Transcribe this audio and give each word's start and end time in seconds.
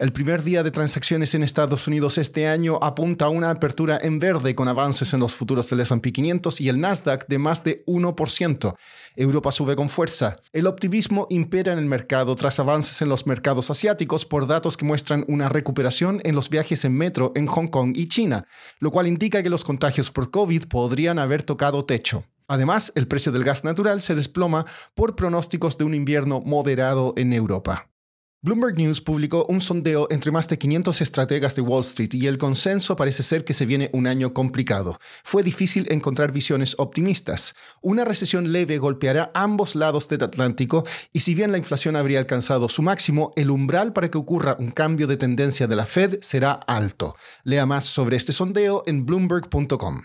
El 0.00 0.14
primer 0.14 0.42
día 0.42 0.62
de 0.62 0.70
transacciones 0.70 1.34
en 1.34 1.42
Estados 1.42 1.86
Unidos 1.86 2.16
este 2.16 2.48
año 2.48 2.78
apunta 2.80 3.26
a 3.26 3.28
una 3.28 3.50
apertura 3.50 3.98
en 4.00 4.18
verde 4.18 4.54
con 4.54 4.66
avances 4.66 5.12
en 5.12 5.20
los 5.20 5.34
futuros 5.34 5.68
del 5.68 5.80
S&P 5.80 6.10
500 6.10 6.58
y 6.62 6.70
el 6.70 6.80
Nasdaq 6.80 7.26
de 7.28 7.38
más 7.38 7.62
de 7.64 7.84
1%. 7.84 8.76
Europa 9.14 9.52
sube 9.52 9.76
con 9.76 9.90
fuerza. 9.90 10.38
El 10.54 10.66
optimismo 10.68 11.26
impera 11.28 11.74
en 11.74 11.78
el 11.78 11.84
mercado 11.84 12.34
tras 12.34 12.58
avances 12.58 13.02
en 13.02 13.10
los 13.10 13.26
mercados 13.26 13.70
asiáticos 13.70 14.24
por 14.24 14.46
datos 14.46 14.78
que 14.78 14.86
muestran 14.86 15.26
una 15.28 15.50
recuperación 15.50 16.22
en 16.24 16.34
los 16.34 16.48
viajes 16.48 16.86
en 16.86 16.94
metro 16.94 17.32
en 17.36 17.46
Hong 17.46 17.68
Kong 17.68 17.92
y 17.94 18.08
China, 18.08 18.46
lo 18.78 18.90
cual 18.90 19.06
indica 19.06 19.42
que 19.42 19.50
los 19.50 19.64
contagios 19.64 20.10
por 20.10 20.30
COVID 20.30 20.64
podrían 20.68 21.18
haber 21.18 21.42
tocado 21.42 21.84
techo. 21.84 22.24
Además, 22.48 22.90
el 22.94 23.06
precio 23.06 23.32
del 23.32 23.44
gas 23.44 23.64
natural 23.64 24.00
se 24.00 24.14
desploma 24.14 24.64
por 24.94 25.14
pronósticos 25.14 25.76
de 25.76 25.84
un 25.84 25.92
invierno 25.92 26.40
moderado 26.40 27.12
en 27.18 27.34
Europa. 27.34 27.89
Bloomberg 28.42 28.74
News 28.78 29.02
publicó 29.02 29.44
un 29.50 29.60
sondeo 29.60 30.06
entre 30.10 30.30
más 30.30 30.48
de 30.48 30.56
500 30.56 31.02
estrategas 31.02 31.54
de 31.56 31.60
Wall 31.60 31.82
Street 31.82 32.14
y 32.14 32.26
el 32.26 32.38
consenso 32.38 32.96
parece 32.96 33.22
ser 33.22 33.44
que 33.44 33.52
se 33.52 33.66
viene 33.66 33.90
un 33.92 34.06
año 34.06 34.32
complicado. 34.32 34.98
Fue 35.24 35.42
difícil 35.42 35.86
encontrar 35.90 36.32
visiones 36.32 36.74
optimistas. 36.78 37.52
Una 37.82 38.06
recesión 38.06 38.50
leve 38.50 38.78
golpeará 38.78 39.30
ambos 39.34 39.74
lados 39.74 40.08
del 40.08 40.24
Atlántico 40.24 40.84
y 41.12 41.20
si 41.20 41.34
bien 41.34 41.52
la 41.52 41.58
inflación 41.58 41.96
habría 41.96 42.18
alcanzado 42.18 42.70
su 42.70 42.80
máximo, 42.80 43.34
el 43.36 43.50
umbral 43.50 43.92
para 43.92 44.10
que 44.10 44.16
ocurra 44.16 44.56
un 44.58 44.70
cambio 44.70 45.06
de 45.06 45.18
tendencia 45.18 45.66
de 45.66 45.76
la 45.76 45.84
Fed 45.84 46.16
será 46.22 46.52
alto. 46.52 47.16
Lea 47.44 47.66
más 47.66 47.84
sobre 47.84 48.16
este 48.16 48.32
sondeo 48.32 48.84
en 48.86 49.04
bloomberg.com. 49.04 50.00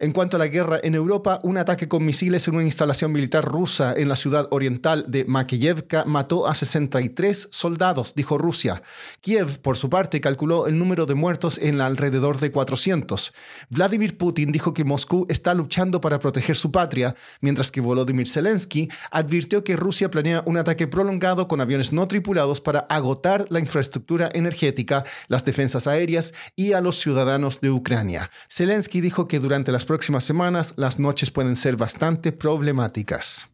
En 0.00 0.12
cuanto 0.12 0.36
a 0.36 0.38
la 0.38 0.46
guerra 0.46 0.78
en 0.84 0.94
Europa, 0.94 1.40
un 1.42 1.56
ataque 1.56 1.88
con 1.88 2.04
misiles 2.04 2.46
en 2.46 2.54
una 2.54 2.62
instalación 2.62 3.10
militar 3.10 3.44
rusa 3.44 3.94
en 3.96 4.08
la 4.08 4.14
ciudad 4.14 4.46
oriental 4.52 5.04
de 5.08 5.24
Makeyevka 5.24 6.04
mató 6.04 6.46
a 6.46 6.54
63 6.54 7.48
soldados, 7.50 8.14
dijo 8.14 8.38
Rusia. 8.38 8.80
Kiev, 9.20 9.58
por 9.58 9.76
su 9.76 9.90
parte, 9.90 10.20
calculó 10.20 10.68
el 10.68 10.78
número 10.78 11.04
de 11.04 11.16
muertos 11.16 11.58
en 11.58 11.80
alrededor 11.80 12.38
de 12.38 12.52
400. 12.52 13.34
Vladimir 13.70 14.16
Putin 14.16 14.52
dijo 14.52 14.72
que 14.72 14.84
Moscú 14.84 15.26
está 15.28 15.52
luchando 15.52 16.00
para 16.00 16.20
proteger 16.20 16.54
su 16.54 16.70
patria, 16.70 17.16
mientras 17.40 17.72
que 17.72 17.80
Volodymyr 17.80 18.28
Zelensky 18.28 18.88
advirtió 19.10 19.64
que 19.64 19.74
Rusia 19.74 20.12
planea 20.12 20.44
un 20.46 20.58
ataque 20.58 20.86
prolongado 20.86 21.48
con 21.48 21.60
aviones 21.60 21.92
no 21.92 22.06
tripulados 22.06 22.60
para 22.60 22.86
agotar 22.88 23.46
la 23.48 23.58
infraestructura 23.58 24.28
energética, 24.32 25.04
las 25.26 25.44
defensas 25.44 25.88
aéreas 25.88 26.34
y 26.54 26.74
a 26.74 26.80
los 26.80 27.00
ciudadanos 27.00 27.60
de 27.60 27.70
Ucrania. 27.70 28.30
Zelensky 28.48 29.00
dijo 29.00 29.26
que 29.26 29.40
durante 29.40 29.72
las 29.72 29.87
próximas 29.88 30.24
semanas 30.24 30.74
las 30.76 30.98
noches 30.98 31.30
pueden 31.30 31.56
ser 31.56 31.76
bastante 31.76 32.30
problemáticas 32.30 33.48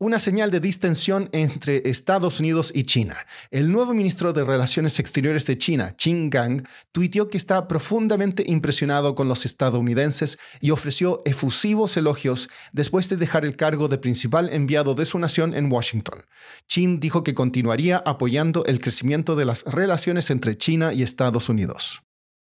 una 0.00 0.20
señal 0.20 0.52
de 0.52 0.60
distensión 0.60 1.28
entre 1.32 1.90
Estados 1.90 2.38
Unidos 2.38 2.70
y 2.72 2.84
China. 2.84 3.16
El 3.50 3.72
nuevo 3.72 3.94
ministro 3.94 4.32
de 4.32 4.44
Relaciones 4.44 5.00
Exteriores 5.00 5.44
de 5.46 5.58
China, 5.58 5.96
Qin 5.96 6.30
Gang, 6.30 6.62
tuiteó 6.92 7.28
que 7.28 7.36
está 7.36 7.66
profundamente 7.66 8.44
impresionado 8.46 9.16
con 9.16 9.28
los 9.28 9.44
estadounidenses 9.44 10.38
y 10.60 10.70
ofreció 10.70 11.20
efusivos 11.24 11.96
elogios 11.96 12.48
después 12.72 13.08
de 13.08 13.16
dejar 13.16 13.44
el 13.44 13.56
cargo 13.56 13.88
de 13.88 13.98
principal 13.98 14.50
enviado 14.52 14.94
de 14.94 15.04
su 15.04 15.18
nación 15.18 15.52
en 15.54 15.70
Washington. 15.70 16.20
Qin 16.68 17.00
dijo 17.00 17.24
que 17.24 17.34
continuaría 17.34 17.96
apoyando 18.06 18.64
el 18.66 18.80
crecimiento 18.80 19.34
de 19.34 19.46
las 19.46 19.64
relaciones 19.64 20.30
entre 20.30 20.56
China 20.56 20.92
y 20.92 21.02
Estados 21.02 21.48
Unidos. 21.48 22.02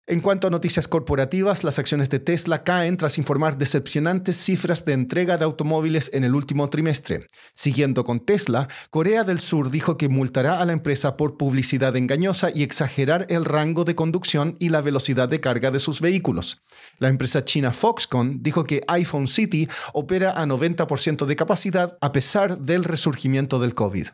En 0.10 0.22
cuanto 0.22 0.48
a 0.48 0.50
noticias 0.50 0.88
corporativas, 0.88 1.64
las 1.64 1.78
acciones 1.78 2.10
de 2.10 2.18
Tesla 2.18 2.64
caen 2.64 2.98
tras 2.98 3.20
informar 3.20 3.60
decepcionantes 3.60 4.38
cifras 4.38 4.84
de 4.84 4.94
entrega 4.94 5.38
de 5.38 5.46
automóviles 5.46 6.10
en 6.16 6.24
el 6.24 6.34
último 6.34 6.68
trimestre. 6.72 7.28
Siguiendo 7.54 8.04
con 8.04 8.20
Tesla, 8.20 8.68
Corea 8.90 9.24
del 9.24 9.40
Sur 9.40 9.70
dijo 9.70 9.98
que 9.98 10.10
multará 10.10 10.60
a 10.60 10.66
la 10.66 10.74
empresa 10.74 11.16
por 11.16 11.38
publicidad 11.38 11.96
engañosa 11.96 12.50
y 12.52 12.64
exagerar 12.64 13.28
el 13.30 13.46
rango 13.46 13.86
de 13.86 13.94
conducción 13.94 14.56
y 14.58 14.70
la 14.70 14.82
velocidad 14.82 15.30
de 15.30 15.42
carga 15.42 15.70
de 15.70 15.80
sus 15.80 16.02
vehículos. 16.02 16.64
La 16.98 17.10
empresa 17.10 17.46
china 17.46 17.72
Foxconn 17.72 18.42
dijo 18.42 18.64
que 18.64 18.82
iPhone 18.88 19.28
City 19.28 19.68
opera 19.94 20.32
a 20.32 20.48
90% 20.48 21.28
de 21.28 21.36
capacidad 21.36 22.00
a 22.02 22.12
pesar 22.12 22.58
del 22.58 22.84
resurgimiento 22.84 23.60
del 23.60 23.76
COVID. 23.76 24.08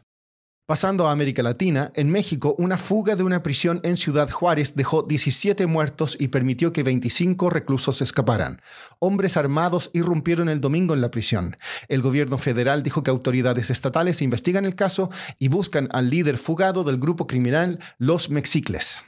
Pasando 0.68 1.08
a 1.08 1.12
América 1.12 1.44
Latina, 1.44 1.92
en 1.94 2.10
México, 2.10 2.56
una 2.58 2.80
fuga 2.80 3.16
de 3.16 3.22
una 3.22 3.44
prisión 3.44 3.82
en 3.84 3.98
Ciudad 3.98 4.32
Juárez 4.32 4.74
dejó 4.76 5.04
17 5.04 5.68
muertos 5.68 6.18
y 6.20 6.30
permitió 6.30 6.74
que 6.74 6.82
25 6.82 7.52
reclusos 7.52 8.02
escaparan. 8.02 8.64
Hombres 8.98 9.38
armados 9.38 9.92
irrumpieron 9.94 10.50
el 10.50 10.62
domingo 10.62 10.96
en 10.96 11.02
la 11.02 11.12
prisión. 11.12 11.56
El 11.88 12.02
gobierno 12.02 12.40
federal 12.40 12.82
dijo 12.82 13.04
que 13.04 13.12
autoridades 13.12 13.70
estatales 13.70 14.24
investigan 14.24 14.66
el 14.66 14.74
caso 14.74 15.12
y 15.38 15.50
buscan 15.50 15.88
al 15.92 16.10
líder 16.10 16.40
fugado 16.40 16.84
del 16.84 16.98
grupo 16.98 17.28
criminal 17.28 17.78
Los 18.00 18.32
Mexicles. 18.32 19.04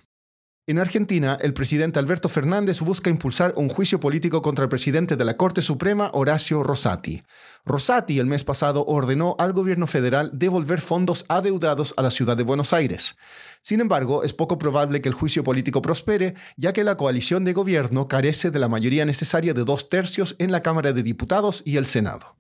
En 0.69 0.79
Argentina, 0.79 1.37
el 1.39 1.53
presidente 1.53 1.97
Alberto 1.97 2.27
Fernández 2.27 2.81
busca 2.81 3.09
impulsar 3.09 3.53
un 3.55 3.69
juicio 3.69 4.01
político 4.01 4.41
contra 4.41 4.63
el 4.63 4.69
presidente 4.69 5.15
de 5.15 5.23
la 5.23 5.37
Corte 5.37 5.61
Suprema, 5.61 6.11
Horacio 6.13 6.61
Rosati. 6.61 7.23
Rosati 7.65 8.19
el 8.19 8.25
mes 8.25 8.43
pasado 8.43 8.83
ordenó 8.85 9.37
al 9.39 9.53
gobierno 9.53 9.87
federal 9.87 10.29
devolver 10.33 10.81
fondos 10.81 11.23
adeudados 11.29 11.93
a 11.95 12.01
la 12.01 12.11
ciudad 12.11 12.35
de 12.35 12.43
Buenos 12.43 12.73
Aires. 12.73 13.15
Sin 13.61 13.79
embargo, 13.79 14.23
es 14.25 14.33
poco 14.33 14.57
probable 14.57 14.99
que 14.99 15.07
el 15.07 15.15
juicio 15.15 15.41
político 15.41 15.81
prospere, 15.81 16.33
ya 16.57 16.73
que 16.73 16.83
la 16.83 16.97
coalición 16.97 17.45
de 17.45 17.53
gobierno 17.53 18.09
carece 18.09 18.51
de 18.51 18.59
la 18.59 18.67
mayoría 18.67 19.05
necesaria 19.05 19.53
de 19.53 19.63
dos 19.63 19.87
tercios 19.87 20.35
en 20.37 20.51
la 20.51 20.63
Cámara 20.63 20.91
de 20.91 21.01
Diputados 21.01 21.63
y 21.63 21.77
el 21.77 21.85
Senado. 21.85 22.36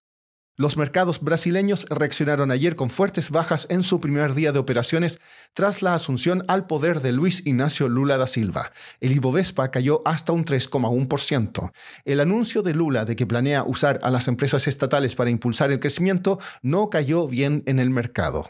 Los 0.59 0.75
mercados 0.75 1.21
brasileños 1.21 1.85
reaccionaron 1.87 2.49
ayer 2.49 2.75
con 2.75 2.89
fuertes 2.89 3.29
bajas 3.29 3.67
en 3.69 3.83
su 3.83 4.01
primer 4.01 4.33
día 4.33 4.51
de 4.51 4.57
operaciones 4.57 5.19
tras 5.53 5.83
la 5.83 5.93
asunción 5.93 6.43
al 6.47 6.65
poder 6.65 7.01
de 7.01 7.11
Luis 7.11 7.45
Ignacio 7.45 7.87
Lula 7.89 8.17
da 8.17 8.25
Silva. 8.25 8.71
El 8.99 9.11
Ibovespa 9.11 9.69
cayó 9.69 10.01
hasta 10.03 10.31
un 10.33 10.45
3,1%. 10.45 11.71
El 12.05 12.19
anuncio 12.19 12.63
de 12.63 12.73
Lula 12.73 13.05
de 13.05 13.15
que 13.15 13.27
planea 13.27 13.63
usar 13.67 13.99
a 14.01 14.09
las 14.09 14.27
empresas 14.27 14.67
estatales 14.67 15.13
para 15.13 15.29
impulsar 15.29 15.71
el 15.71 15.79
crecimiento 15.79 16.39
no 16.63 16.89
cayó 16.89 17.27
bien 17.27 17.61
en 17.67 17.77
el 17.77 17.91
mercado. 17.91 18.49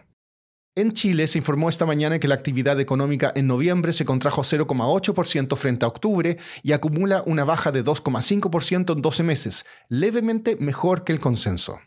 En 0.76 0.94
Chile 0.94 1.28
se 1.28 1.40
informó 1.40 1.68
esta 1.68 1.86
mañana 1.86 2.20
que 2.20 2.30
la 2.30 2.36
actividad 2.36 2.80
económica 2.80 3.34
en 3.36 3.48
noviembre 3.48 3.92
se 3.92 4.06
contrajo 4.06 4.44
0,8% 4.44 5.58
frente 5.58 5.84
a 5.84 5.90
octubre 5.90 6.38
y 6.64 6.72
acumula 6.72 7.22
una 7.26 7.44
baja 7.44 7.74
de 7.74 7.84
2,5% 7.84 8.96
en 8.96 9.02
12 9.02 9.24
meses, 9.24 9.66
levemente 9.90 10.56
mejor 10.56 11.04
que 11.04 11.12
el 11.12 11.20
consenso. 11.20 11.80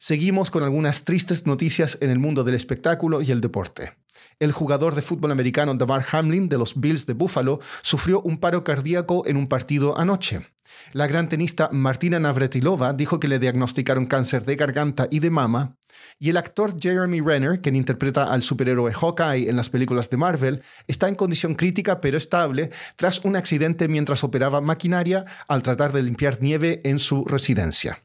Seguimos 0.00 0.52
con 0.52 0.62
algunas 0.62 1.02
tristes 1.02 1.44
noticias 1.44 1.98
en 2.00 2.10
el 2.10 2.20
mundo 2.20 2.44
del 2.44 2.54
espectáculo 2.54 3.20
y 3.20 3.32
el 3.32 3.40
deporte. 3.40 3.94
El 4.38 4.52
jugador 4.52 4.94
de 4.94 5.02
fútbol 5.02 5.32
americano 5.32 5.74
Damar 5.74 6.04
Hamlin 6.12 6.48
de 6.48 6.56
los 6.56 6.78
Bills 6.78 7.06
de 7.06 7.14
Buffalo 7.14 7.60
sufrió 7.82 8.20
un 8.20 8.38
paro 8.38 8.62
cardíaco 8.62 9.26
en 9.26 9.36
un 9.36 9.48
partido 9.48 9.98
anoche. 9.98 10.46
La 10.92 11.08
gran 11.08 11.28
tenista 11.28 11.68
Martina 11.72 12.20
Navratilova 12.20 12.92
dijo 12.92 13.18
que 13.18 13.26
le 13.26 13.40
diagnosticaron 13.40 14.06
cáncer 14.06 14.44
de 14.44 14.54
garganta 14.54 15.08
y 15.10 15.18
de 15.18 15.30
mama, 15.30 15.76
y 16.20 16.30
el 16.30 16.36
actor 16.36 16.76
Jeremy 16.78 17.20
Renner, 17.20 17.60
quien 17.60 17.74
interpreta 17.74 18.32
al 18.32 18.42
superhéroe 18.42 18.92
Hawkeye 18.92 19.48
en 19.48 19.56
las 19.56 19.68
películas 19.68 20.10
de 20.10 20.16
Marvel, 20.16 20.62
está 20.86 21.08
en 21.08 21.16
condición 21.16 21.56
crítica 21.56 22.00
pero 22.00 22.16
estable 22.16 22.70
tras 22.94 23.24
un 23.24 23.34
accidente 23.34 23.88
mientras 23.88 24.22
operaba 24.22 24.60
maquinaria 24.60 25.24
al 25.48 25.62
tratar 25.62 25.92
de 25.92 26.02
limpiar 26.02 26.38
nieve 26.40 26.80
en 26.84 27.00
su 27.00 27.24
residencia. 27.24 28.04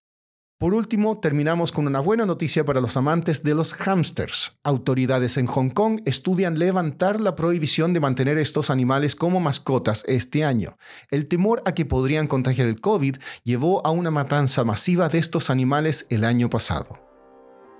Por 0.63 0.73
último, 0.73 1.17
terminamos 1.17 1.73
con 1.73 1.87
una 1.87 1.99
buena 1.99 2.25
noticia 2.25 2.63
para 2.63 2.79
los 2.79 2.95
amantes 2.95 3.43
de 3.43 3.53
los 3.53 3.73
hámsters. 3.73 4.55
Autoridades 4.63 5.35
en 5.35 5.45
Hong 5.45 5.71
Kong 5.71 5.99
estudian 6.05 6.57
levantar 6.57 7.19
la 7.19 7.35
prohibición 7.35 7.91
de 7.91 7.99
mantener 7.99 8.37
estos 8.37 8.69
animales 8.69 9.13
como 9.13 9.41
mascotas 9.41 10.05
este 10.07 10.45
año. 10.45 10.77
El 11.11 11.27
temor 11.27 11.61
a 11.65 11.73
que 11.73 11.83
podrían 11.83 12.27
contagiar 12.27 12.69
el 12.69 12.79
COVID 12.79 13.17
llevó 13.43 13.85
a 13.85 13.91
una 13.91 14.09
matanza 14.09 14.63
masiva 14.63 15.09
de 15.09 15.17
estos 15.17 15.49
animales 15.49 16.07
el 16.09 16.23
año 16.23 16.49
pasado. 16.49 16.97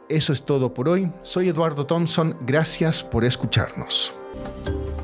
Eso 0.10 0.34
es 0.34 0.44
todo 0.44 0.74
por 0.74 0.90
hoy. 0.90 1.10
Soy 1.22 1.48
Eduardo 1.48 1.86
Thompson. 1.86 2.36
Gracias 2.46 3.02
por 3.02 3.24
escucharnos. 3.24 4.14